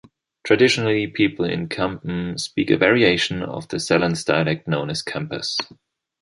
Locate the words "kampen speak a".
1.69-2.77